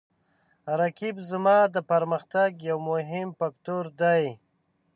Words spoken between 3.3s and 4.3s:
فکتور دی